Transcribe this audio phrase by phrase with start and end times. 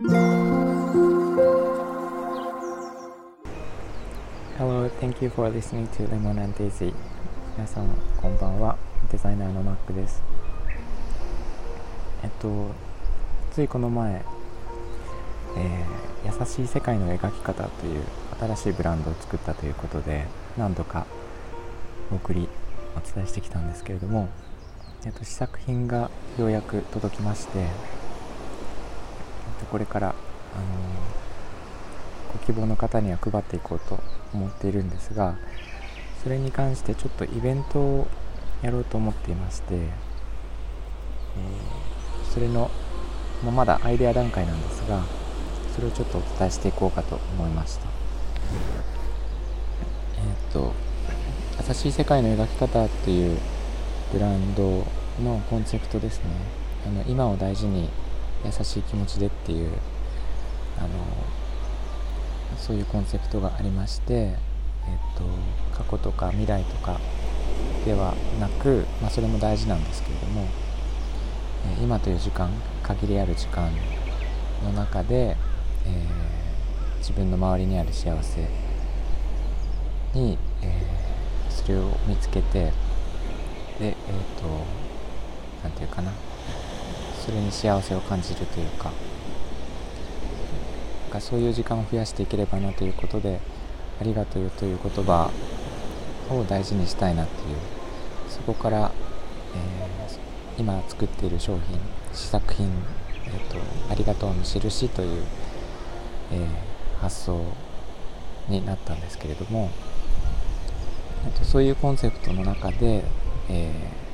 [0.00, 0.14] Hello,
[5.00, 6.94] thank you for listening to Lemon and Daisy.
[7.56, 8.78] 皆さん、こんばんは。
[9.10, 10.22] デザイナーのマックです。
[12.22, 12.70] えっと、
[13.50, 14.24] ついこの前、
[15.56, 18.04] えー、優しい世界の描き方という
[18.38, 21.08] 新しいブランドを作ったということで、何度か
[22.12, 22.48] お送り、
[22.96, 24.28] お伝えしてきたんですけれども、
[25.04, 26.08] えっと、試作品が
[26.38, 27.66] ようやく届きまして、
[29.70, 30.14] これから、あの
[32.32, 33.98] ご希望の方には配っていこうと
[34.34, 35.36] 思っているんですが
[36.22, 38.06] それに関してちょっとイベントを
[38.62, 42.70] やろうと思っていまして、えー、それの、
[43.44, 45.02] まあ、まだアイデア段階なんですが
[45.74, 47.86] それをちょっとお伝えしていこうかと思いました。
[50.16, 50.72] えっ、と
[51.68, 53.38] 「優しい世界の描き方」っていう
[54.12, 54.84] ブランド
[55.22, 56.24] のコンセプトですね。
[56.84, 57.90] あの今を大事に
[58.44, 59.70] 優しい気持ちでっていう
[60.78, 60.88] あの
[62.56, 64.36] そういうコンセプトがありまして、えっ
[65.16, 65.24] と、
[65.76, 66.98] 過去とか未来とか
[67.84, 70.46] ではなく、まあ、それも大事なんですけれども、
[71.78, 72.50] え今という時間
[72.82, 73.70] 限りある時間
[74.64, 75.36] の中で、
[75.86, 78.48] えー、自分の周りにある幸せ
[80.14, 82.72] に、えー、それを見つけて
[83.78, 83.94] でえっ、ー、
[84.40, 84.48] と
[85.62, 86.12] 何て言うかな
[87.28, 88.90] それに幸せを感じるというか
[91.10, 93.38] かそういう時間を増やしていければなということで
[94.00, 95.30] ありがとうという言葉
[96.30, 97.56] を大事にしたいなっていう
[98.30, 98.92] そこから、
[99.54, 101.78] えー、今作っている商品
[102.14, 102.66] 試作品、
[103.26, 103.58] えーと、
[103.90, 105.22] ありがとうの印という、
[106.32, 107.44] えー、発想
[108.48, 109.68] になったんですけれども、
[111.38, 113.04] と、そういうコンセプトの中で、
[113.50, 114.07] えー、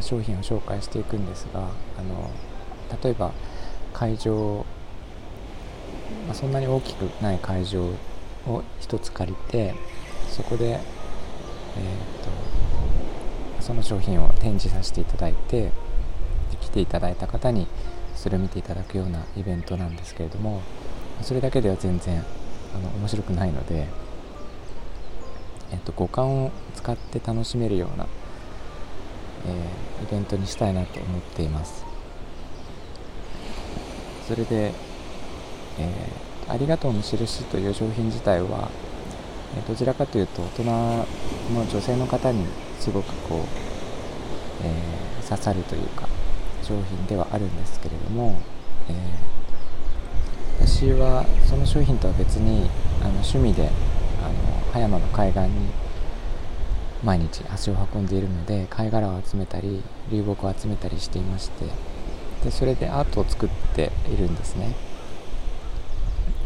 [0.00, 2.30] あ、商品を紹介していくんですがあの
[3.02, 3.32] 例えば
[3.92, 4.66] 会場
[6.26, 7.82] まあ、そんなに大きくない会場
[8.46, 9.74] を1つ借りて
[10.28, 10.78] そこで、えー
[13.58, 15.72] と、その商品を展示させていただいて
[16.60, 17.66] 来ていただいた方に
[18.14, 20.62] それを見ていただくようなイベントなんですけれども
[21.22, 22.24] それだけでは全然
[22.74, 23.86] あの面白くないので、
[25.72, 28.06] えーと、五感を使って楽しめるような、
[29.46, 31.84] えー、イベントにしたいなと思っています。
[34.28, 34.72] それで
[35.80, 38.70] えー、ありがとうの印という商品自体は、
[39.66, 41.06] どちらかというと大人の
[41.68, 42.46] 女性の方に
[42.78, 43.38] すごくこう、
[44.62, 46.08] えー、刺さるというか
[46.62, 48.40] 商品ではあるんですけれども、
[48.88, 48.94] え
[50.60, 53.68] 私はその商品とは別にあの趣味で
[54.22, 55.48] あの葉山の海岸に
[57.04, 61.64] 毎日足を運んでいるので貝殻を集めたり流木を集めたりしていまして
[62.44, 64.74] でそれでアートを作っているんですね。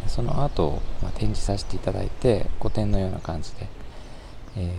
[0.07, 3.67] そのアートを、ま展示させていただいて個展のような感じで、
[4.57, 4.75] え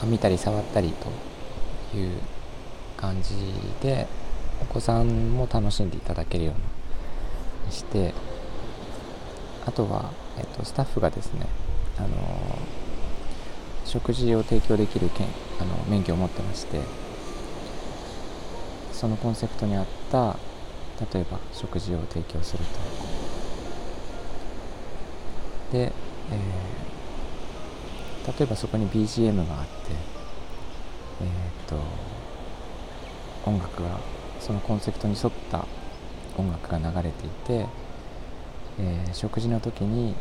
[0.00, 0.92] ー、見たり触ったり
[1.92, 2.12] という
[2.96, 3.34] 感じ
[3.82, 4.06] で
[4.62, 8.14] お子さんも楽しんでいただけるようにして
[9.66, 11.46] あとは、えっと、スタッフがですね、
[11.98, 12.08] あの
[13.84, 15.26] 食事を提供できるけん
[15.60, 16.80] あの免許を持ってまして
[18.92, 20.36] そのコンセプトに合った
[21.12, 22.70] 例えば食事を提供すると。
[25.72, 25.92] で、
[26.30, 30.12] えー、例えばそこに BGM があって
[31.22, 31.76] えっ、と
[33.44, 33.98] 音楽が
[34.40, 35.66] そのコンセプトに沿った
[36.36, 37.66] 音楽が流れていて、
[38.78, 40.14] えー、食事の時に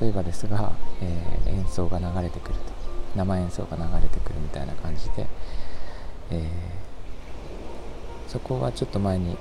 [0.00, 2.71] 例えばですが、えー、演奏が流れてくると。
[3.16, 5.26] 生演奏が流れてくるみたいな感じで、
[6.30, 9.36] えー、そこはちょっと前に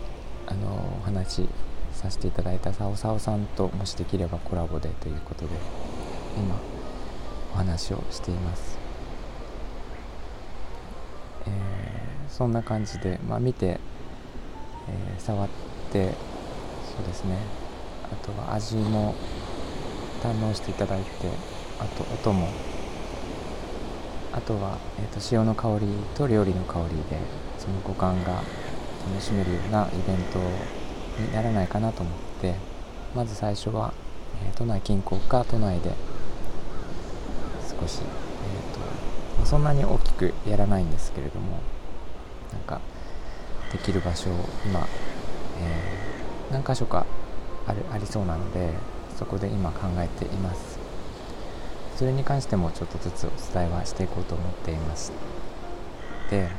[0.47, 1.49] あのお話し
[1.93, 5.47] させていただいたさおさおさんともしできればコラボでということで
[6.37, 6.55] 今
[7.53, 8.77] お話をしています、
[11.45, 15.49] えー、そんな感じで、まあ、見て、えー、触っ
[15.91, 16.13] て
[16.95, 17.37] そうですね。
[18.11, 19.15] あとは味も
[20.21, 21.09] 堪能していただいて
[21.79, 22.49] あと音も
[24.33, 27.19] あとは、えーと、塩の香りと料理の香りで
[27.57, 28.31] その五感が
[29.07, 30.39] 楽しめるようなイベント
[31.21, 32.55] にならないかなと思って
[33.15, 33.93] まず最初は、
[34.45, 35.91] えー、都内近郊か都内で
[37.61, 38.79] 少し、えーと
[39.39, 41.59] ま、そんなに大きくやらないんですけれども
[42.53, 42.79] なんか
[43.71, 44.33] できる場所を
[44.65, 44.87] 今、
[45.59, 47.05] えー、何箇所か
[47.67, 48.69] あるありそうなので
[49.17, 50.80] そこで今考えています。
[51.97, 55.11] それに関してもちょっとずつお伝えはしていこうと思っています。
[56.29, 56.49] で、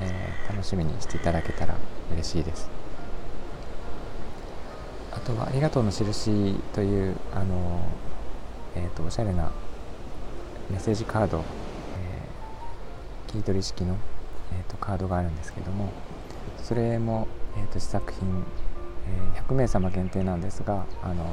[0.00, 1.74] えー、楽しみにしていただけたら
[2.12, 2.70] 嬉しいです。
[5.12, 7.80] あとは「ありがとうの印」というあの、
[8.74, 9.50] えーと、おしゃれな
[10.70, 13.96] メッセージカード、えー、キー取り式の、
[14.52, 15.90] えーと、カードがあるんですけども
[16.62, 17.28] それも、
[17.58, 18.44] えーと、試作品、
[19.34, 21.26] えー、100名様限定なんですがあの、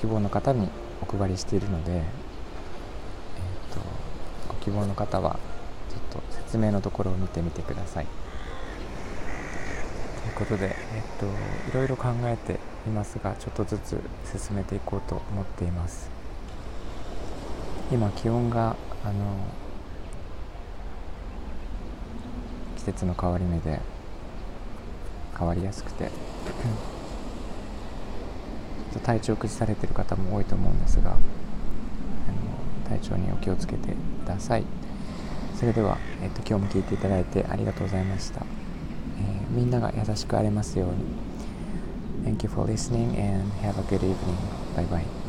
[0.00, 0.68] 希望の方に
[1.02, 3.80] お配りしているので、えー、と
[4.48, 5.38] ご希望の方は
[5.90, 8.06] ちょっと説明のところを見てみてください。
[10.22, 10.74] ということで、えっ
[11.18, 11.26] と、
[11.70, 14.00] いろいろ考えていますがちょっとずつ
[14.38, 16.10] 進めていこうと思っています
[17.92, 19.36] 今気温があの
[22.76, 23.80] 季節の変わり目で
[25.38, 26.10] 変わりやすくて
[28.98, 31.16] 体調を崩されてる方も多いと思うんですが
[32.88, 33.94] 体調にお気をつけてく
[34.26, 34.64] ださい
[35.54, 41.30] それでは、えっと、今日も聞いていただいてありがとうございましたえー、みんなが優しくありますように
[42.24, 44.36] Thank you for listening and have a good evening.
[44.76, 45.19] Bye bye.